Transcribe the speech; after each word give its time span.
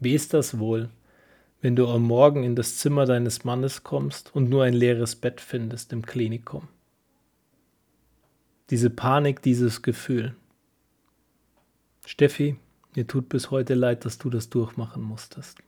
Wie 0.00 0.14
ist 0.14 0.32
das 0.32 0.58
wohl, 0.58 0.90
wenn 1.60 1.74
du 1.74 1.88
am 1.88 2.02
Morgen 2.02 2.44
in 2.44 2.54
das 2.54 2.76
Zimmer 2.76 3.04
deines 3.04 3.44
Mannes 3.44 3.82
kommst 3.82 4.34
und 4.34 4.48
nur 4.48 4.62
ein 4.62 4.74
leeres 4.74 5.16
Bett 5.16 5.40
findest 5.40 5.92
im 5.92 6.06
Klinikum? 6.06 6.68
Diese 8.70 8.90
Panik, 8.90 9.42
dieses 9.42 9.82
Gefühl. 9.82 10.36
Steffi, 12.06 12.56
mir 12.94 13.06
tut 13.06 13.28
bis 13.28 13.50
heute 13.50 13.74
leid, 13.74 14.04
dass 14.04 14.18
du 14.18 14.30
das 14.30 14.50
durchmachen 14.50 15.02
musstest. 15.02 15.58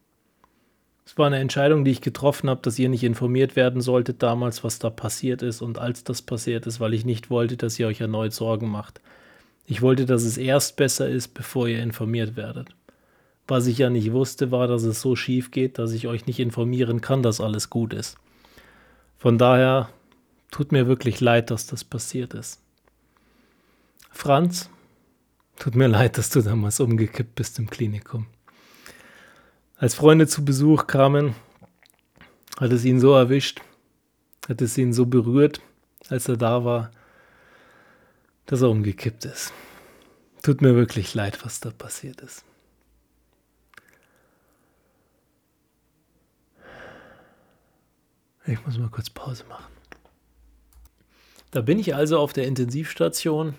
Es 1.05 1.19
war 1.19 1.27
eine 1.27 1.39
Entscheidung, 1.39 1.85
die 1.85 1.91
ich 1.91 2.01
getroffen 2.01 2.49
habe, 2.49 2.63
dass 2.63 2.79
ihr 2.79 2.89
nicht 2.89 3.03
informiert 3.03 3.57
werden 3.57 3.81
solltet 3.81 4.23
damals, 4.23 4.63
was 4.63 4.79
da 4.79 4.91
passiert 4.91 5.43
ist 5.43 5.61
und 5.61 5.77
als 5.77 6.05
das 6.05 6.23
passiert 6.23 6.69
ist, 6.69 6.79
weil 6.79 6.95
ich 6.95 7.05
nicht 7.05 7.31
wollte, 7.31 7.57
dass 7.57 7.79
ihr 7.81 7.89
euch 7.89 8.01
erneut 8.01 8.33
Sorgen 8.33 8.69
macht. 8.69 9.01
Ich 9.67 9.83
wollte, 9.83 10.07
dass 10.07 10.23
es 10.23 10.39
erst 10.39 10.77
besser 10.77 11.09
ist, 11.09 11.35
bevor 11.35 11.67
ihr 11.67 11.83
informiert 11.83 12.37
werdet. 12.37 12.77
Was 13.51 13.67
ich 13.67 13.79
ja 13.79 13.91
nicht 13.91 14.13
wusste, 14.13 14.53
war, 14.53 14.69
dass 14.69 14.85
es 14.85 15.01
so 15.01 15.17
schief 15.17 15.51
geht, 15.51 15.81
dass 15.81 15.91
ich 15.91 16.07
euch 16.07 16.25
nicht 16.27 16.39
informieren 16.39 17.01
kann, 17.01 17.21
dass 17.25 17.41
alles 17.41 17.69
gut 17.69 17.93
ist. 17.93 18.17
Von 19.19 19.39
daher 19.39 19.89
tut 20.53 20.71
mir 20.71 20.87
wirklich 20.87 21.21
leid, 21.21 21.51
dass 21.51 21.67
das 21.67 21.83
passiert 21.83 22.33
ist. 22.33 22.61
Franz, 24.13 24.71
tut 25.59 25.75
mir 25.75 25.89
leid, 25.89 26.17
dass 26.17 26.31
du 26.31 26.43
damals 26.43 26.79
umgekippt 26.79 27.35
bist 27.35 27.59
im 27.59 27.69
Klinikum. 27.69 28.29
Als 29.77 29.97
Freunde 29.97 30.29
zu 30.29 30.45
Besuch 30.45 30.87
kamen, 30.87 31.35
hat 32.61 32.71
es 32.71 32.85
ihn 32.85 33.01
so 33.01 33.15
erwischt, 33.15 33.63
hat 34.49 34.63
es 34.63 34.79
ihn 34.79 34.93
so 34.93 35.07
berührt, 35.07 35.61
als 36.09 36.29
er 36.29 36.37
da 36.37 36.65
war, 36.65 36.93
dass 38.47 38.63
er 38.63 38.71
umgekippt 38.71 39.25
ist. 39.25 39.53
Tut 40.41 40.63
mir 40.63 40.77
wirklich 40.77 41.15
leid, 41.15 41.45
was 41.45 41.59
da 41.59 41.73
passiert 41.73 42.21
ist. 42.21 42.45
Ich 48.47 48.65
muss 48.65 48.79
mal 48.79 48.89
kurz 48.89 49.11
Pause 49.11 49.45
machen. 49.49 49.73
Da 51.51 51.61
bin 51.61 51.79
ich 51.79 51.95
also 51.95 52.19
auf 52.19 52.33
der 52.33 52.47
Intensivstation 52.47 53.55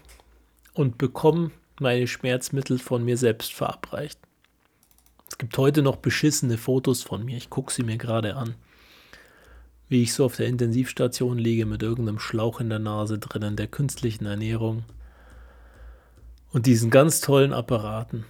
und 0.74 0.98
bekomme 0.98 1.52
meine 1.80 2.08
Schmerzmittel 2.08 2.80
von 2.80 3.04
mir 3.04 3.18
selbst 3.18 3.54
verabreicht. 3.54 4.20
Es 5.28 5.38
gibt 5.38 5.58
heute 5.58 5.82
noch 5.82 5.98
beschissene 5.98 6.58
Fotos 6.58 7.04
von 7.04 7.26
mir. 7.26 7.38
Ich 7.38 7.50
gucke 7.50 7.72
sie 7.72 7.84
mir 7.84 7.98
gerade 7.98 8.36
an. 8.36 8.56
Wie 9.90 10.04
ich 10.04 10.14
so 10.14 10.26
auf 10.26 10.38
der 10.38 10.48
Intensivstation 10.48 11.38
liege 11.38 11.66
mit 11.66 11.84
irgendeinem 11.84 12.20
Schlauch 12.20 12.62
in 12.62 12.70
der 12.70 12.80
Nase 12.80 13.20
drinnen, 13.20 13.56
der 13.56 13.68
künstlichen 13.68 14.26
Ernährung 14.26 14.84
und 16.54 16.66
diesen 16.66 16.90
ganz 16.90 17.22
tollen 17.22 17.54
Apparaten. 17.54 18.26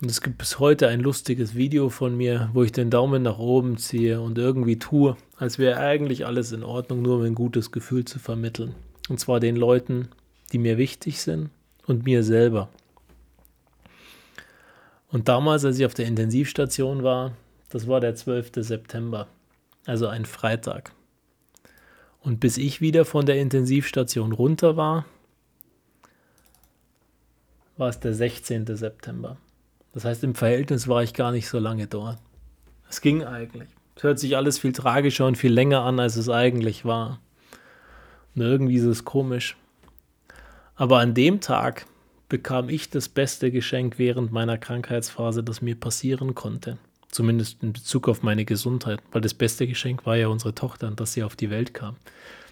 Und 0.00 0.10
es 0.10 0.20
gibt 0.20 0.36
bis 0.36 0.58
heute 0.58 0.88
ein 0.88 1.00
lustiges 1.00 1.54
Video 1.54 1.88
von 1.88 2.14
mir, 2.14 2.50
wo 2.52 2.62
ich 2.62 2.72
den 2.72 2.90
Daumen 2.90 3.22
nach 3.22 3.38
oben 3.38 3.78
ziehe 3.78 4.20
und 4.20 4.36
irgendwie 4.36 4.78
tue, 4.78 5.16
als 5.38 5.58
wäre 5.58 5.78
eigentlich 5.78 6.26
alles 6.26 6.52
in 6.52 6.62
Ordnung, 6.62 7.00
nur 7.00 7.16
um 7.16 7.22
ein 7.22 7.34
gutes 7.34 7.72
Gefühl 7.72 8.04
zu 8.04 8.18
vermitteln. 8.18 8.74
Und 9.08 9.20
zwar 9.20 9.40
den 9.40 9.56
Leuten, 9.56 10.08
die 10.52 10.58
mir 10.58 10.76
wichtig 10.76 11.22
sind 11.22 11.48
und 11.86 12.04
mir 12.04 12.22
selber. 12.22 12.68
Und 15.08 15.28
damals, 15.28 15.64
als 15.64 15.78
ich 15.78 15.86
auf 15.86 15.94
der 15.94 16.06
Intensivstation 16.06 17.02
war, 17.02 17.32
das 17.70 17.88
war 17.88 18.00
der 18.00 18.14
12. 18.14 18.50
September, 18.56 19.28
also 19.86 20.08
ein 20.08 20.26
Freitag. 20.26 20.92
Und 22.20 22.38
bis 22.38 22.58
ich 22.58 22.82
wieder 22.82 23.06
von 23.06 23.24
der 23.24 23.40
Intensivstation 23.40 24.32
runter 24.32 24.76
war, 24.76 25.06
war 27.78 27.88
es 27.88 27.98
der 27.98 28.12
16. 28.12 28.66
September. 28.76 29.38
Das 29.96 30.04
heißt, 30.04 30.24
im 30.24 30.34
Verhältnis 30.34 30.88
war 30.88 31.02
ich 31.02 31.14
gar 31.14 31.32
nicht 31.32 31.48
so 31.48 31.58
lange 31.58 31.86
dort. 31.86 32.18
Es 32.90 33.00
ging 33.00 33.24
eigentlich. 33.24 33.70
Es 33.94 34.02
hört 34.02 34.18
sich 34.18 34.36
alles 34.36 34.58
viel 34.58 34.74
tragischer 34.74 35.24
und 35.24 35.38
viel 35.38 35.50
länger 35.50 35.84
an, 35.84 35.98
als 35.98 36.16
es 36.16 36.28
eigentlich 36.28 36.84
war. 36.84 37.18
Und 38.34 38.42
irgendwie 38.42 38.76
ist 38.76 38.84
es 38.84 39.06
komisch. 39.06 39.56
Aber 40.74 40.98
an 40.98 41.14
dem 41.14 41.40
Tag 41.40 41.86
bekam 42.28 42.68
ich 42.68 42.90
das 42.90 43.08
beste 43.08 43.50
Geschenk 43.50 43.98
während 43.98 44.32
meiner 44.32 44.58
Krankheitsphase, 44.58 45.42
das 45.42 45.62
mir 45.62 45.76
passieren 45.76 46.34
konnte. 46.34 46.76
Zumindest 47.10 47.62
in 47.62 47.72
Bezug 47.72 48.06
auf 48.06 48.22
meine 48.22 48.44
Gesundheit, 48.44 49.00
weil 49.12 49.22
das 49.22 49.32
beste 49.32 49.66
Geschenk 49.66 50.04
war 50.04 50.18
ja 50.18 50.28
unsere 50.28 50.54
Tochter, 50.54 50.90
dass 50.90 51.14
sie 51.14 51.22
auf 51.22 51.36
die 51.36 51.48
Welt 51.48 51.72
kam. 51.72 51.96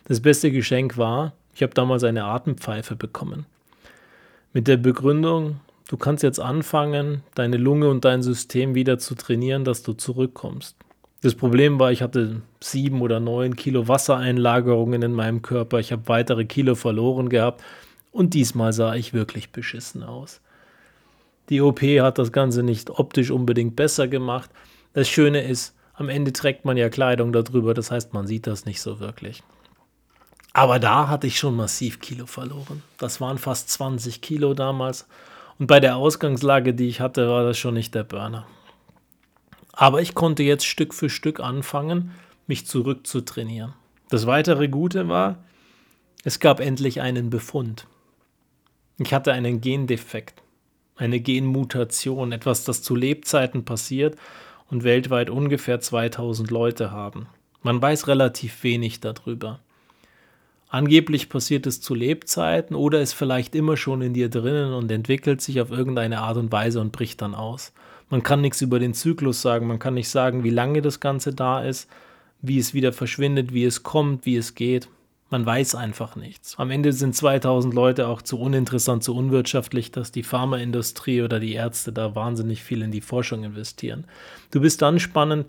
Das 0.09 0.21
beste 0.21 0.51
Geschenk 0.51 0.97
war, 0.97 1.35
ich 1.55 1.63
habe 1.63 1.75
damals 1.75 2.05
eine 2.05 2.25
Atempfeife 2.25 2.97
bekommen. 2.97 3.45
Mit 4.55 4.67
der 4.67 4.79
Begründung, 4.79 5.61
du 5.89 5.97
kannst 5.97 6.23
jetzt 6.23 6.41
anfangen, 6.41 7.23
deine 7.35 7.57
Lunge 7.57 7.89
und 7.89 8.05
dein 8.05 8.23
System 8.23 8.75
wieder 8.75 8.99
zu 8.99 9.15
trainieren, 9.15 9.65
dass 9.65 9.83
du 9.83 9.93
zurückkommst. 9.93 10.77
Das 11.23 11.35
Problem 11.35 11.79
war, 11.79 11.91
ich 11.91 12.03
hatte 12.03 12.43
sieben 12.61 13.01
oder 13.01 13.19
neun 13.19 13.57
Kilo 13.57 13.89
Wassereinlagerungen 13.89 15.01
in 15.01 15.13
meinem 15.13 15.41
Körper. 15.41 15.79
Ich 15.79 15.91
habe 15.91 16.07
weitere 16.07 16.45
Kilo 16.45 16.75
verloren 16.75 17.31
gehabt 17.31 17.63
und 18.13 18.35
diesmal 18.35 18.73
sah 18.73 18.95
ich 18.95 19.15
wirklich 19.15 19.51
beschissen 19.51 20.03
aus. 20.03 20.41
Die 21.49 21.61
OP 21.61 21.81
hat 21.81 22.19
das 22.19 22.33
Ganze 22.33 22.63
nicht 22.63 22.91
optisch 22.91 23.31
unbedingt 23.31 23.77
besser 23.77 24.09
gemacht. 24.09 24.51
Das 24.93 25.09
Schöne 25.09 25.43
ist, 25.43 25.75
am 25.95 26.09
Ende 26.09 26.33
trägt 26.33 26.65
man 26.65 26.77
ja 26.77 26.89
Kleidung 26.89 27.33
darüber, 27.33 27.75
das 27.75 27.91
heißt, 27.91 28.13
man 28.13 28.27
sieht 28.27 28.47
das 28.47 28.67
nicht 28.67 28.81
so 28.81 29.01
wirklich. 29.01 29.43
Aber 30.53 30.79
da 30.79 31.09
hatte 31.09 31.27
ich 31.27 31.39
schon 31.39 31.57
massiv 31.57 32.01
Kilo 32.01 32.27
verloren. 32.27 32.83
Das 32.99 33.21
waren 33.21 33.39
fast 33.39 33.71
20 33.71 34.21
Kilo 34.21 34.55
damals. 34.55 35.07
Und 35.59 35.67
bei 35.67 35.81
der 35.81 35.97
Ausgangslage, 35.97 36.75
die 36.75 36.89
ich 36.89 37.01
hatte, 37.01 37.29
war 37.29 37.45
das 37.45 37.59
schon 37.59 37.75
nicht 37.75 37.95
der 37.95 38.05
Burner. 38.05 38.47
Aber 39.73 40.01
ich 40.01 40.15
konnte 40.15 40.43
jetzt 40.43 40.67
Stück 40.67 40.95
für 40.95 41.11
Stück 41.11 41.41
anfangen, 41.41 42.13
mich 42.47 42.67
zurück 42.67 43.07
zu 43.07 43.21
trainieren. 43.21 43.75
Das 44.09 44.27
weitere 44.27 44.69
Gute 44.69 45.09
war, 45.09 45.39
es 46.25 46.41
gab 46.41 46.61
endlich 46.61 47.01
einen 47.01 47.31
Befund. 47.31 47.87
Ich 48.99 49.13
hatte 49.13 49.33
einen 49.33 49.61
Gendefekt, 49.61 50.43
eine 50.97 51.21
Genmutation, 51.21 52.33
etwas, 52.33 52.65
das 52.65 52.83
zu 52.83 52.95
Lebzeiten 52.95 53.65
passiert 53.65 54.17
und 54.71 54.85
weltweit 54.85 55.31
ungefähr 55.31 55.81
2000 55.81 56.51
Leute 56.51 56.91
haben. 56.91 57.27
Man 57.63 57.81
weiß 57.81 58.07
relativ 58.09 58.63
wenig 58.63 59.01
darüber. 59.01 59.61
Angeblich 60.75 61.29
passiert 61.29 61.69
es 61.69 61.81
zu 61.81 61.95
Lebzeiten 61.95 62.75
oder 62.75 63.01
ist 63.01 63.13
vielleicht 63.13 63.55
immer 63.55 63.77
schon 63.77 64.03
in 64.03 64.13
dir 64.13 64.29
drinnen 64.29 64.73
und 64.73 64.91
entwickelt 64.91 65.41
sich 65.41 65.61
auf 65.61 65.71
irgendeine 65.71 66.19
Art 66.19 66.37
und 66.37 66.51
Weise 66.51 66.81
und 66.81 66.91
bricht 66.91 67.23
dann 67.23 67.37
aus. 67.37 67.73
Man 68.11 68.25
kann 68.25 68.41
nichts 68.41 68.61
über 68.61 68.81
den 68.81 68.93
Zyklus 68.93 69.41
sagen, 69.41 69.69
man 69.69 69.79
kann 69.79 69.95
nicht 69.95 70.09
sagen, 70.09 70.43
wie 70.43 70.51
lange 70.51 70.83
das 70.83 70.99
Ganze 70.99 71.33
da 71.33 71.63
ist, 71.63 71.89
wie 72.43 72.59
es 72.59 72.75
wieder 72.75 72.93
verschwindet, 72.93 73.55
wie 73.55 73.65
es 73.65 73.85
kommt, 73.85 74.27
wie 74.27 74.35
es 74.35 74.57
geht. 74.57 74.89
Man 75.31 75.47
weiß 75.47 75.77
einfach 75.77 76.17
nichts. 76.17 76.57
Am 76.59 76.73
Ende 76.73 76.93
sind 76.93 77.15
2000 77.15 77.73
Leute 77.73 78.09
auch 78.09 78.21
zu 78.21 78.41
uninteressant, 78.41 79.05
zu 79.05 79.15
unwirtschaftlich, 79.15 79.93
dass 79.93 80.11
die 80.11 80.25
Pharmaindustrie 80.25 81.23
oder 81.23 81.39
die 81.39 81.53
Ärzte 81.53 81.93
da 81.93 82.17
wahnsinnig 82.17 82.65
viel 82.65 82.83
in 82.83 82.91
die 82.91 83.01
Forschung 83.01 83.45
investieren. 83.45 84.09
Du 84.51 84.61
bist 84.61 84.83
dann 84.83 84.99
spannend, 84.99 85.47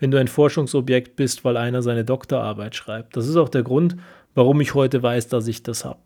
wenn 0.00 0.10
du 0.10 0.18
ein 0.18 0.28
Forschungsobjekt 0.28 1.16
bist, 1.16 1.44
weil 1.44 1.56
einer 1.56 1.82
seine 1.82 2.04
Doktorarbeit 2.04 2.74
schreibt. 2.74 3.16
Das 3.16 3.26
ist 3.26 3.36
auch 3.36 3.48
der 3.48 3.62
Grund, 3.62 3.96
warum 4.40 4.62
ich 4.62 4.72
heute 4.72 5.02
weiß, 5.02 5.28
dass 5.28 5.46
ich 5.48 5.62
das 5.64 5.84
habe. 5.84 6.00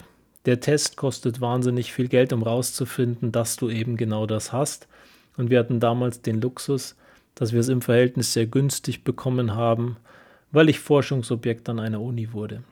Der 0.45 0.59
Test 0.59 0.97
kostet 0.97 1.41
wahnsinnig 1.41 1.93
viel 1.93 2.09
Geld, 2.09 2.33
um 2.33 2.43
rauszufinden, 2.43 3.31
dass 3.31 3.55
du 3.55 3.71
eben 3.71 3.97
genau 3.97 4.27
das 4.27 4.53
hast. 4.53 4.89
Und 5.37 5.51
wir 5.51 5.61
hatten 5.61 5.79
damals 5.79 6.21
den 6.21 6.41
Luxus, 6.41 6.97
dass 7.37 7.53
wir 7.53 7.61
es 7.61 7.69
im 7.69 7.81
Verhältnis 7.81 8.33
sehr 8.33 8.47
günstig 8.47 9.05
bekommen 9.05 9.55
haben, 9.55 9.99
weil 10.51 10.69
ich 10.69 10.81
Forschungsobjekt 10.81 11.69
an 11.69 11.79
einer 11.79 12.01
Uni 12.01 12.33
wurde 12.33 12.65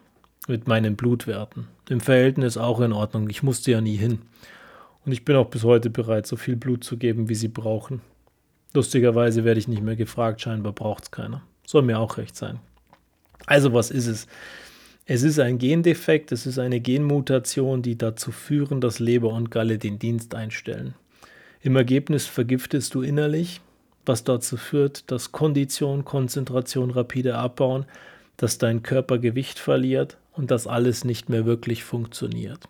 mit 0.49 0.67
meinen 0.67 0.97
Blutwerten. 0.97 1.69
Im 1.89 2.01
Verhältnis 2.01 2.57
auch 2.57 2.81
in 2.81 2.93
Ordnung. 2.93 3.31
Ich 3.31 3.45
musste 3.45 3.71
ja 3.71 3.81
nie 3.81 3.97
hin. 3.97 4.19
Und 5.07 5.13
ich 5.13 5.25
bin 5.25 5.37
auch 5.37 5.47
bis 5.47 5.63
heute 5.63 5.91
bereit, 5.91 6.27
so 6.27 6.35
viel 6.35 6.57
Blut 6.57 6.83
zu 6.83 6.97
geben, 6.97 7.29
wie 7.29 7.37
sie 7.37 7.47
brauchen. 7.47 8.01
Lustigerweise 8.75 9.45
werde 9.45 9.61
ich 9.61 9.69
nicht 9.69 9.83
mehr 9.83 9.95
gefragt, 9.95 10.41
scheinbar 10.41 10.73
braucht 10.73 11.05
es 11.05 11.11
keiner. 11.13 11.45
Soll 11.65 11.83
mir 11.83 12.01
auch 12.01 12.17
recht 12.17 12.35
sein. 12.35 12.59
Also 13.47 13.73
was 13.73 13.93
ist 13.93 14.09
es? 14.09 14.27
Es 15.15 15.23
ist 15.25 15.39
ein 15.39 15.59
Gendefekt, 15.59 16.33
es 16.33 16.47
ist 16.47 16.59
eine 16.59 16.81
Genmutation, 16.81 17.83
die 17.83 17.99
dazu 17.99 18.33
führen, 18.33 18.81
dass 18.81 18.99
Leber 18.99 19.29
und 19.35 19.51
Galle 19.51 19.77
den 19.77 19.99
Dienst 19.99 20.35
einstellen. 20.35 20.95
Im 21.61 21.77
Ergebnis 21.77 22.25
vergiftest 22.25 22.95
du 22.95 23.03
innerlich, 23.03 23.61
was 24.07 24.25
dazu 24.25 24.57
führt, 24.57 25.11
dass 25.11 25.31
Kondition, 25.31 26.07
Konzentration 26.07 26.91
rapide 26.91 27.35
abbauen, 27.35 27.85
dass 28.39 28.57
dein 28.57 28.83
Körper 28.83 29.19
Gewicht 29.19 29.59
verliert 29.59 30.17
und 30.33 30.51
das 30.51 30.67
alles 30.67 31.05
nicht 31.05 31.29
mehr 31.29 31.45
wirklich 31.45 31.85
funktioniert. 31.85 32.61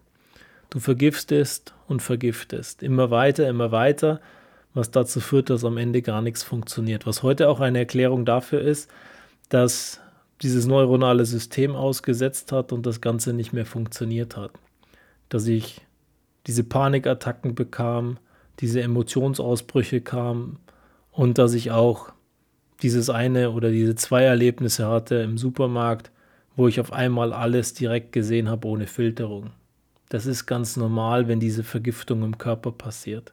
Du 0.68 0.80
vergiftest 0.80 1.74
und 1.86 2.02
vergiftest, 2.02 2.82
immer 2.82 3.12
weiter, 3.12 3.48
immer 3.48 3.70
weiter, 3.70 4.20
was 4.74 4.90
dazu 4.90 5.20
führt, 5.20 5.48
dass 5.48 5.64
am 5.64 5.76
Ende 5.76 6.02
gar 6.02 6.22
nichts 6.22 6.42
funktioniert. 6.42 7.06
Was 7.06 7.22
heute 7.22 7.48
auch 7.48 7.60
eine 7.60 7.78
Erklärung 7.78 8.24
dafür 8.24 8.62
ist, 8.62 8.90
dass 9.48 10.00
dieses 10.42 10.66
neuronale 10.66 11.24
System 11.24 11.74
ausgesetzt 11.76 12.52
hat 12.52 12.72
und 12.72 12.84
das 12.86 13.00
Ganze 13.00 13.32
nicht 13.32 13.52
mehr 13.52 13.66
funktioniert 13.66 14.36
hat. 14.36 14.52
Dass 15.28 15.46
ich 15.46 15.80
diese 16.46 16.64
Panikattacken 16.64 17.54
bekam, 17.54 18.18
diese 18.60 18.82
Emotionsausbrüche 18.82 20.00
kamen, 20.00 20.58
und 21.12 21.38
dass 21.38 21.54
ich 21.54 21.70
auch 21.70 22.10
dieses 22.82 23.10
eine 23.10 23.50
oder 23.50 23.70
diese 23.70 23.94
zwei 23.94 24.24
Erlebnisse 24.24 24.88
hatte 24.88 25.16
im 25.16 25.38
Supermarkt, 25.38 26.10
wo 26.56 26.66
ich 26.68 26.80
auf 26.80 26.92
einmal 26.92 27.32
alles 27.32 27.74
direkt 27.74 28.12
gesehen 28.12 28.48
habe 28.48 28.66
ohne 28.66 28.86
Filterung. 28.86 29.50
Das 30.08 30.26
ist 30.26 30.46
ganz 30.46 30.76
normal, 30.76 31.28
wenn 31.28 31.38
diese 31.38 31.62
Vergiftung 31.62 32.22
im 32.22 32.38
Körper 32.38 32.72
passiert. 32.72 33.32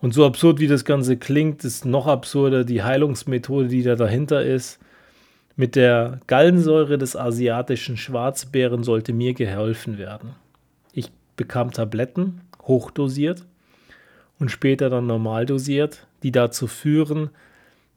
Und 0.00 0.14
so 0.14 0.24
absurd 0.24 0.60
wie 0.60 0.68
das 0.68 0.84
Ganze 0.84 1.16
klingt, 1.16 1.64
ist 1.64 1.84
noch 1.84 2.06
absurder 2.06 2.64
die 2.64 2.82
Heilungsmethode, 2.82 3.68
die 3.68 3.82
da 3.82 3.96
dahinter 3.96 4.44
ist. 4.44 4.78
Mit 5.56 5.74
der 5.74 6.20
Gallensäure 6.26 6.98
des 6.98 7.16
asiatischen 7.16 7.96
Schwarzbären 7.96 8.84
sollte 8.84 9.14
mir 9.14 9.32
geholfen 9.32 9.96
werden. 9.96 10.34
Ich 10.92 11.10
bekam 11.36 11.70
Tabletten, 11.72 12.42
hochdosiert 12.62 13.46
und 14.38 14.50
später 14.50 14.90
dann 14.90 15.06
normal 15.06 15.46
dosiert, 15.46 16.06
die 16.22 16.30
dazu 16.30 16.66
führen, 16.66 17.30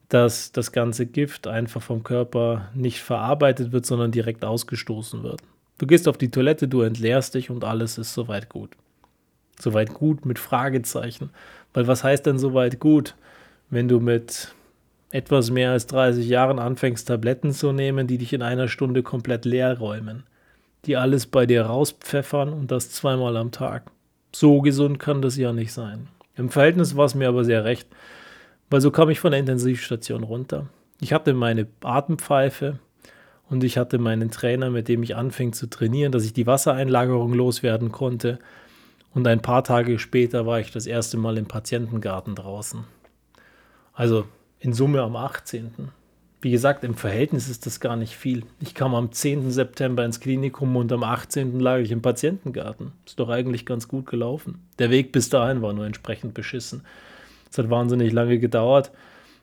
dass 0.07 0.53
das 0.53 0.71
ganze 0.71 1.05
Gift 1.05 1.47
einfach 1.47 1.81
vom 1.81 2.03
Körper 2.03 2.69
nicht 2.73 3.01
verarbeitet 3.01 3.73
wird, 3.73 3.85
sondern 3.85 4.11
direkt 4.11 4.45
ausgestoßen 4.45 5.21
wird. 5.23 5.41
Du 5.77 5.85
gehst 5.85 6.07
auf 6.07 6.17
die 6.17 6.31
Toilette, 6.31 6.67
du 6.67 6.81
entleerst 6.81 7.35
dich 7.35 7.49
und 7.49 7.65
alles 7.65 7.97
ist 7.97 8.13
soweit 8.13 8.49
gut. 8.49 8.71
Soweit 9.59 9.93
gut 9.93 10.25
mit 10.25 10.39
Fragezeichen. 10.39 11.29
Weil 11.73 11.87
was 11.87 12.05
heißt 12.05 12.25
denn 12.25 12.39
soweit 12.39 12.79
gut, 12.79 13.15
wenn 13.69 13.87
du 13.87 13.99
mit 13.99 14.53
etwas 15.11 15.49
mehr 15.49 15.71
als 15.71 15.87
30 15.87 16.27
Jahren 16.27 16.59
anfängst, 16.59 17.07
Tabletten 17.07 17.51
zu 17.51 17.71
nehmen, 17.71 18.07
die 18.07 18.17
dich 18.17 18.33
in 18.33 18.41
einer 18.41 18.67
Stunde 18.67 19.03
komplett 19.03 19.45
leer 19.45 19.77
räumen, 19.79 20.23
die 20.85 20.97
alles 20.97 21.25
bei 21.25 21.45
dir 21.45 21.63
rauspfeffern 21.63 22.53
und 22.53 22.71
das 22.71 22.91
zweimal 22.91 23.35
am 23.37 23.51
Tag. 23.51 23.91
So 24.31 24.61
gesund 24.61 24.99
kann 24.99 25.21
das 25.21 25.37
ja 25.37 25.51
nicht 25.51 25.73
sein. 25.73 26.07
Im 26.35 26.49
Verhältnis 26.49 26.95
war 26.95 27.05
es 27.05 27.15
mir 27.15 27.27
aber 27.27 27.43
sehr 27.43 27.65
recht, 27.65 27.87
weil 28.69 28.81
so 28.81 28.91
kam 28.91 29.09
ich 29.09 29.19
von 29.19 29.31
der 29.31 29.39
Intensivstation 29.39 30.23
runter. 30.23 30.67
Ich 31.01 31.11
hatte 31.11 31.33
meine 31.33 31.67
Atempfeife 31.81 32.79
und 33.49 33.63
ich 33.63 33.77
hatte 33.77 33.97
meinen 33.97 34.29
Trainer, 34.29 34.69
mit 34.69 34.87
dem 34.87 35.01
ich 35.01 35.15
anfing 35.15 35.53
zu 35.53 35.67
trainieren, 35.67 36.11
dass 36.11 36.23
ich 36.23 36.33
die 36.33 36.45
Wassereinlagerung 36.45 37.33
loswerden 37.33 37.91
konnte. 37.91 38.37
Und 39.13 39.25
ein 39.27 39.41
paar 39.41 39.63
Tage 39.63 39.97
später 39.97 40.45
war 40.45 40.59
ich 40.59 40.71
das 40.71 40.85
erste 40.85 41.17
Mal 41.17 41.37
im 41.37 41.47
Patientengarten 41.47 42.35
draußen. 42.35 42.83
Also 43.93 44.25
in 44.59 44.73
Summe 44.73 45.01
am 45.01 45.15
18. 45.15 45.89
Wie 46.41 46.51
gesagt, 46.51 46.85
im 46.85 46.95
Verhältnis 46.95 47.49
ist 47.49 47.65
das 47.65 47.81
gar 47.81 47.97
nicht 47.97 48.15
viel. 48.15 48.43
Ich 48.61 48.73
kam 48.73 48.95
am 48.95 49.11
10. 49.11 49.51
September 49.51 50.05
ins 50.05 50.21
Klinikum 50.21 50.75
und 50.77 50.91
am 50.91 51.03
18. 51.03 51.59
lag 51.59 51.79
ich 51.79 51.91
im 51.91 52.01
Patientengarten. 52.01 52.93
Ist 53.05 53.19
doch 53.19 53.29
eigentlich 53.29 53.65
ganz 53.65 53.89
gut 53.89 54.05
gelaufen. 54.05 54.59
Der 54.79 54.89
Weg 54.89 55.11
bis 55.11 55.29
dahin 55.29 55.61
war 55.61 55.73
nur 55.73 55.85
entsprechend 55.85 56.33
beschissen. 56.33 56.83
Es 57.51 57.57
hat 57.57 57.69
wahnsinnig 57.69 58.13
lange 58.13 58.39
gedauert. 58.39 58.91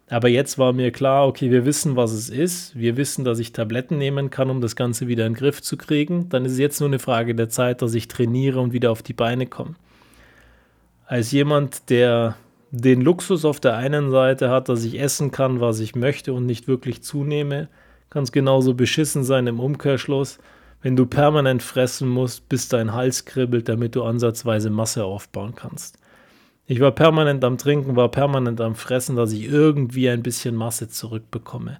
Aber 0.08 0.28
jetzt 0.28 0.56
war 0.56 0.72
mir 0.72 0.92
klar, 0.92 1.26
okay, 1.26 1.50
wir 1.50 1.66
wissen, 1.66 1.96
was 1.96 2.12
es 2.12 2.30
ist. 2.30 2.76
Wir 2.78 2.96
wissen, 2.96 3.24
dass 3.24 3.40
ich 3.40 3.52
Tabletten 3.52 3.98
nehmen 3.98 4.30
kann, 4.30 4.50
um 4.50 4.60
das 4.60 4.76
Ganze 4.76 5.08
wieder 5.08 5.26
in 5.26 5.32
den 5.32 5.38
Griff 5.38 5.60
zu 5.60 5.76
kriegen. 5.76 6.28
Dann 6.28 6.44
ist 6.44 6.52
es 6.52 6.58
jetzt 6.58 6.80
nur 6.80 6.88
eine 6.88 7.00
Frage 7.00 7.34
der 7.34 7.48
Zeit, 7.48 7.82
dass 7.82 7.92
ich 7.92 8.08
trainiere 8.08 8.60
und 8.60 8.72
wieder 8.72 8.92
auf 8.92 9.02
die 9.02 9.12
Beine 9.12 9.46
komme. 9.46 9.74
Als 11.06 11.32
jemand, 11.32 11.90
der 11.90 12.36
den 12.70 13.00
Luxus 13.00 13.44
auf 13.44 13.60
der 13.60 13.76
einen 13.76 14.10
Seite 14.10 14.50
hat, 14.50 14.68
dass 14.68 14.84
ich 14.84 15.00
essen 15.00 15.30
kann, 15.30 15.60
was 15.60 15.80
ich 15.80 15.94
möchte 15.94 16.32
und 16.32 16.46
nicht 16.46 16.68
wirklich 16.68 17.02
zunehme, 17.02 17.68
kann 18.10 18.24
es 18.24 18.32
genauso 18.32 18.74
beschissen 18.74 19.24
sein 19.24 19.46
im 19.46 19.60
Umkehrschluss, 19.60 20.38
wenn 20.82 20.96
du 20.96 21.06
permanent 21.06 21.62
fressen 21.62 22.08
musst, 22.08 22.48
bis 22.48 22.68
dein 22.68 22.92
Hals 22.92 23.24
kribbelt, 23.24 23.68
damit 23.68 23.94
du 23.94 24.04
ansatzweise 24.04 24.70
Masse 24.70 25.04
aufbauen 25.04 25.54
kannst. 25.54 25.98
Ich 26.66 26.80
war 26.80 26.90
permanent 26.90 27.44
am 27.44 27.58
Trinken, 27.58 27.96
war 27.96 28.10
permanent 28.10 28.60
am 28.60 28.74
Fressen, 28.74 29.16
dass 29.16 29.32
ich 29.32 29.44
irgendwie 29.44 30.08
ein 30.08 30.22
bisschen 30.22 30.56
Masse 30.56 30.88
zurückbekomme. 30.88 31.78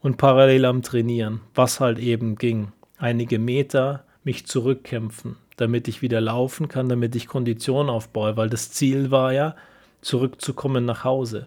Und 0.00 0.16
parallel 0.16 0.64
am 0.64 0.82
Trainieren, 0.82 1.40
was 1.54 1.78
halt 1.78 1.98
eben 1.98 2.36
ging. 2.36 2.72
Einige 2.98 3.38
Meter 3.38 4.04
mich 4.24 4.46
zurückkämpfen, 4.46 5.36
damit 5.56 5.86
ich 5.86 6.02
wieder 6.02 6.20
laufen 6.20 6.68
kann, 6.68 6.88
damit 6.88 7.14
ich 7.14 7.28
Kondition 7.28 7.88
aufbaue, 7.88 8.36
weil 8.36 8.48
das 8.48 8.70
Ziel 8.70 9.10
war 9.10 9.32
ja, 9.32 9.54
zurückzukommen 10.02 10.84
nach 10.84 11.04
Hause. 11.04 11.46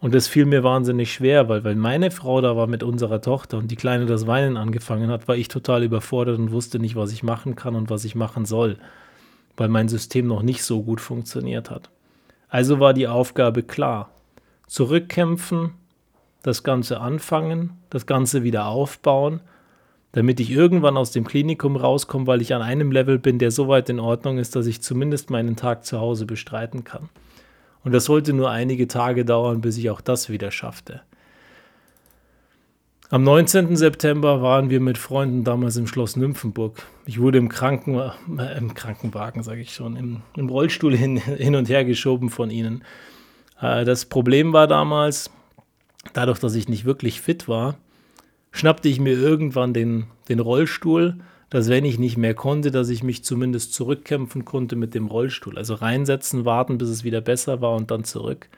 Und 0.00 0.14
das 0.14 0.28
fiel 0.28 0.46
mir 0.46 0.62
wahnsinnig 0.62 1.12
schwer, 1.12 1.48
weil, 1.48 1.64
weil 1.64 1.76
meine 1.76 2.10
Frau 2.10 2.40
da 2.40 2.56
war 2.56 2.66
mit 2.66 2.82
unserer 2.82 3.20
Tochter 3.20 3.58
und 3.58 3.70
die 3.70 3.76
Kleine 3.76 4.06
das 4.06 4.26
Weinen 4.26 4.56
angefangen 4.56 5.10
hat, 5.10 5.28
war 5.28 5.36
ich 5.36 5.48
total 5.48 5.82
überfordert 5.82 6.38
und 6.38 6.52
wusste 6.52 6.78
nicht, 6.78 6.96
was 6.96 7.12
ich 7.12 7.22
machen 7.22 7.56
kann 7.56 7.74
und 7.74 7.90
was 7.90 8.04
ich 8.04 8.14
machen 8.14 8.44
soll 8.44 8.78
weil 9.56 9.68
mein 9.68 9.88
System 9.88 10.26
noch 10.26 10.42
nicht 10.42 10.62
so 10.64 10.82
gut 10.82 11.00
funktioniert 11.00 11.70
hat. 11.70 11.90
Also 12.48 12.80
war 12.80 12.94
die 12.94 13.08
Aufgabe 13.08 13.62
klar. 13.62 14.10
Zurückkämpfen, 14.66 15.72
das 16.42 16.62
Ganze 16.62 17.00
anfangen, 17.00 17.78
das 17.90 18.06
Ganze 18.06 18.42
wieder 18.42 18.66
aufbauen, 18.66 19.40
damit 20.12 20.40
ich 20.40 20.50
irgendwann 20.50 20.96
aus 20.96 21.10
dem 21.10 21.26
Klinikum 21.26 21.76
rauskomme, 21.76 22.26
weil 22.26 22.42
ich 22.42 22.54
an 22.54 22.62
einem 22.62 22.92
Level 22.92 23.18
bin, 23.18 23.38
der 23.38 23.50
so 23.50 23.68
weit 23.68 23.88
in 23.88 24.00
Ordnung 24.00 24.38
ist, 24.38 24.56
dass 24.56 24.66
ich 24.66 24.82
zumindest 24.82 25.30
meinen 25.30 25.56
Tag 25.56 25.84
zu 25.84 26.00
Hause 26.00 26.26
bestreiten 26.26 26.84
kann. 26.84 27.08
Und 27.84 27.92
das 27.92 28.04
sollte 28.04 28.32
nur 28.32 28.50
einige 28.50 28.86
Tage 28.88 29.24
dauern, 29.24 29.60
bis 29.60 29.76
ich 29.76 29.90
auch 29.90 30.00
das 30.00 30.28
wieder 30.28 30.50
schaffte. 30.50 31.02
Am 33.12 33.24
19. 33.24 33.76
September 33.76 34.40
waren 34.40 34.70
wir 34.70 34.80
mit 34.80 34.96
Freunden 34.96 35.44
damals 35.44 35.76
im 35.76 35.86
Schloss 35.86 36.16
Nymphenburg. 36.16 36.86
Ich 37.04 37.20
wurde 37.20 37.36
im, 37.36 37.50
Kranken, 37.50 38.00
äh, 38.38 38.56
im 38.56 38.72
Krankenwagen, 38.72 39.42
sage 39.42 39.60
ich 39.60 39.74
schon, 39.74 39.96
im, 39.96 40.22
im 40.34 40.48
Rollstuhl 40.48 40.96
hin, 40.96 41.18
hin, 41.18 41.54
und 41.54 41.68
her 41.68 41.84
geschoben 41.84 42.30
von 42.30 42.48
ihnen. 42.48 42.84
Äh, 43.60 43.84
das 43.84 44.06
Problem 44.06 44.54
war 44.54 44.66
damals, 44.66 45.30
dadurch, 46.14 46.38
dass 46.38 46.54
ich 46.54 46.70
nicht 46.70 46.86
wirklich 46.86 47.20
fit 47.20 47.48
war, 47.48 47.76
schnappte 48.50 48.88
ich 48.88 48.98
mir 48.98 49.12
irgendwann 49.12 49.74
den, 49.74 50.06
den 50.30 50.40
Rollstuhl, 50.40 51.18
dass 51.52 51.68
wenn 51.68 51.84
ich 51.84 51.98
nicht 51.98 52.16
mehr 52.16 52.32
konnte, 52.32 52.70
dass 52.70 52.88
ich 52.88 53.02
mich 53.02 53.24
zumindest 53.24 53.74
zurückkämpfen 53.74 54.46
konnte 54.46 54.74
mit 54.74 54.94
dem 54.94 55.06
Rollstuhl. 55.08 55.58
Also 55.58 55.74
reinsetzen, 55.74 56.46
warten, 56.46 56.78
bis 56.78 56.88
es 56.88 57.04
wieder 57.04 57.20
besser 57.20 57.60
war 57.60 57.76
und 57.76 57.90
dann 57.90 58.04
zurück. 58.04 58.48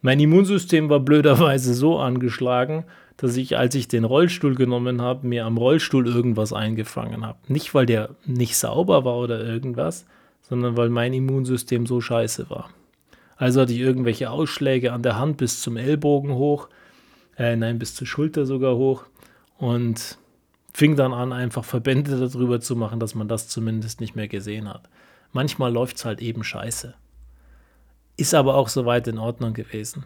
Mein 0.00 0.18
Immunsystem 0.18 0.88
war 0.88 1.00
blöderweise 1.00 1.74
so 1.74 1.98
angeschlagen, 1.98 2.84
dass 3.18 3.36
ich, 3.36 3.58
als 3.58 3.74
ich 3.74 3.86
den 3.86 4.04
Rollstuhl 4.04 4.54
genommen 4.54 5.02
habe, 5.02 5.26
mir 5.26 5.44
am 5.44 5.58
Rollstuhl 5.58 6.06
irgendwas 6.06 6.54
eingefangen 6.54 7.26
habe. 7.26 7.38
Nicht, 7.48 7.74
weil 7.74 7.84
der 7.84 8.16
nicht 8.24 8.56
sauber 8.56 9.04
war 9.04 9.18
oder 9.18 9.44
irgendwas, 9.44 10.06
sondern 10.40 10.78
weil 10.78 10.88
mein 10.88 11.12
Immunsystem 11.12 11.84
so 11.84 12.00
scheiße 12.00 12.48
war. 12.48 12.70
Also 13.36 13.60
hatte 13.60 13.74
ich 13.74 13.80
irgendwelche 13.80 14.30
Ausschläge 14.30 14.94
an 14.94 15.02
der 15.02 15.18
Hand 15.18 15.36
bis 15.36 15.60
zum 15.60 15.76
Ellbogen 15.76 16.32
hoch, 16.32 16.70
äh, 17.36 17.56
nein, 17.56 17.78
bis 17.78 17.94
zur 17.94 18.06
Schulter 18.06 18.46
sogar 18.46 18.76
hoch 18.76 19.04
und 19.58 20.16
fing 20.72 20.96
dann 20.96 21.12
an, 21.12 21.32
einfach 21.32 21.64
Verbände 21.64 22.16
darüber 22.28 22.60
zu 22.60 22.76
machen, 22.76 23.00
dass 23.00 23.14
man 23.14 23.28
das 23.28 23.48
zumindest 23.48 24.00
nicht 24.00 24.16
mehr 24.16 24.28
gesehen 24.28 24.68
hat. 24.68 24.88
Manchmal 25.32 25.72
läuft 25.72 25.96
es 25.96 26.04
halt 26.04 26.20
eben 26.20 26.44
scheiße. 26.44 26.94
Ist 28.16 28.34
aber 28.34 28.54
auch 28.54 28.68
soweit 28.68 29.06
in 29.08 29.18
Ordnung 29.18 29.54
gewesen. 29.54 30.04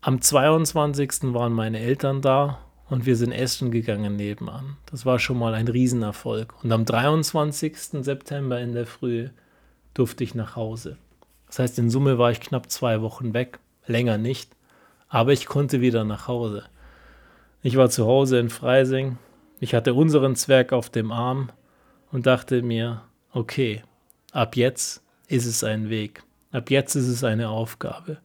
Am 0.00 0.20
22. 0.20 1.34
waren 1.34 1.52
meine 1.52 1.78
Eltern 1.78 2.22
da 2.22 2.60
und 2.88 3.06
wir 3.06 3.16
sind 3.16 3.32
essen 3.32 3.70
gegangen 3.70 4.16
nebenan. 4.16 4.76
Das 4.90 5.04
war 5.04 5.18
schon 5.18 5.38
mal 5.38 5.54
ein 5.54 5.68
Riesenerfolg. 5.68 6.54
Und 6.62 6.72
am 6.72 6.84
23. 6.84 7.76
September 8.02 8.60
in 8.60 8.72
der 8.72 8.86
Früh 8.86 9.28
durfte 9.94 10.24
ich 10.24 10.34
nach 10.34 10.56
Hause. 10.56 10.96
Das 11.46 11.58
heißt, 11.58 11.78
in 11.78 11.90
Summe 11.90 12.16
war 12.16 12.30
ich 12.30 12.40
knapp 12.40 12.70
zwei 12.70 13.02
Wochen 13.02 13.34
weg, 13.34 13.58
länger 13.86 14.18
nicht, 14.18 14.56
aber 15.08 15.32
ich 15.32 15.46
konnte 15.46 15.80
wieder 15.80 16.04
nach 16.04 16.28
Hause. 16.28 16.64
Ich 17.62 17.76
war 17.76 17.90
zu 17.90 18.06
Hause 18.06 18.38
in 18.38 18.48
Freising, 18.48 19.18
ich 19.60 19.74
hatte 19.74 19.92
unseren 19.94 20.34
Zwerg 20.36 20.72
auf 20.72 20.88
dem 20.88 21.12
Arm 21.12 21.50
und 22.10 22.26
dachte 22.26 22.62
mir, 22.62 23.02
okay, 23.32 23.82
ab 24.32 24.56
jetzt 24.56 25.02
ist 25.28 25.46
es 25.46 25.62
ein 25.62 25.90
Weg, 25.90 26.22
ab 26.50 26.70
jetzt 26.70 26.94
ist 26.94 27.08
es 27.08 27.22
eine 27.22 27.50
Aufgabe. 27.50 28.18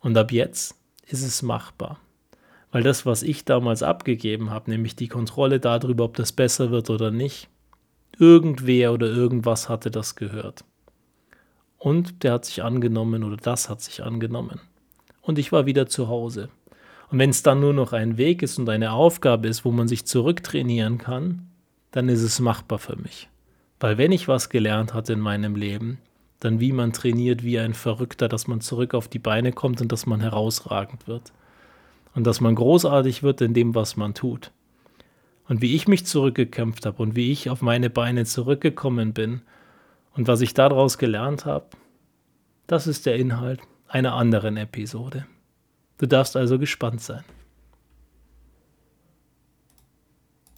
Und 0.00 0.16
ab 0.18 0.30
jetzt 0.30 0.76
ist 1.06 1.24
es 1.24 1.42
machbar. 1.42 1.98
Weil 2.70 2.82
das, 2.82 3.06
was 3.06 3.22
ich 3.22 3.46
damals 3.46 3.82
abgegeben 3.82 4.50
habe, 4.50 4.70
nämlich 4.70 4.94
die 4.96 5.08
Kontrolle 5.08 5.60
darüber, 5.60 6.04
ob 6.04 6.16
das 6.16 6.32
besser 6.32 6.70
wird 6.70 6.90
oder 6.90 7.10
nicht, 7.10 7.48
irgendwer 8.18 8.92
oder 8.92 9.06
irgendwas 9.06 9.68
hatte 9.70 9.90
das 9.90 10.14
gehört. 10.14 10.64
Und 11.78 12.22
der 12.22 12.34
hat 12.34 12.44
sich 12.44 12.62
angenommen 12.62 13.24
oder 13.24 13.36
das 13.36 13.70
hat 13.70 13.80
sich 13.80 14.02
angenommen. 14.02 14.60
Und 15.22 15.38
ich 15.38 15.52
war 15.52 15.64
wieder 15.64 15.86
zu 15.86 16.08
Hause. 16.08 16.50
Und 17.14 17.20
wenn 17.20 17.30
es 17.30 17.44
dann 17.44 17.60
nur 17.60 17.72
noch 17.72 17.92
ein 17.92 18.18
Weg 18.18 18.42
ist 18.42 18.58
und 18.58 18.68
eine 18.68 18.90
Aufgabe 18.90 19.46
ist, 19.46 19.64
wo 19.64 19.70
man 19.70 19.86
sich 19.86 20.04
zurücktrainieren 20.04 20.98
kann, 20.98 21.46
dann 21.92 22.08
ist 22.08 22.22
es 22.22 22.40
machbar 22.40 22.80
für 22.80 22.96
mich. 22.96 23.28
Weil 23.78 23.98
wenn 23.98 24.10
ich 24.10 24.26
was 24.26 24.48
gelernt 24.48 24.94
hatte 24.94 25.12
in 25.12 25.20
meinem 25.20 25.54
Leben, 25.54 25.98
dann 26.40 26.58
wie 26.58 26.72
man 26.72 26.92
trainiert 26.92 27.44
wie 27.44 27.60
ein 27.60 27.72
Verrückter, 27.72 28.26
dass 28.26 28.48
man 28.48 28.60
zurück 28.60 28.94
auf 28.94 29.06
die 29.06 29.20
Beine 29.20 29.52
kommt 29.52 29.80
und 29.80 29.92
dass 29.92 30.06
man 30.06 30.18
herausragend 30.22 31.06
wird. 31.06 31.32
Und 32.16 32.26
dass 32.26 32.40
man 32.40 32.56
großartig 32.56 33.22
wird 33.22 33.40
in 33.42 33.54
dem, 33.54 33.76
was 33.76 33.96
man 33.96 34.14
tut. 34.14 34.50
Und 35.46 35.62
wie 35.62 35.76
ich 35.76 35.86
mich 35.86 36.06
zurückgekämpft 36.06 36.84
habe 36.84 37.00
und 37.00 37.14
wie 37.14 37.30
ich 37.30 37.48
auf 37.48 37.62
meine 37.62 37.90
Beine 37.90 38.24
zurückgekommen 38.24 39.12
bin 39.12 39.42
und 40.16 40.26
was 40.26 40.40
ich 40.40 40.52
daraus 40.52 40.98
gelernt 40.98 41.46
habe, 41.46 41.66
das 42.66 42.88
ist 42.88 43.06
der 43.06 43.14
Inhalt. 43.14 43.60
einer 43.86 44.14
anderen 44.14 44.56
Episode. 44.56 45.26
Du 45.98 46.06
darfst 46.06 46.36
also 46.36 46.58
gespannt 46.58 47.00
sein. 47.00 47.24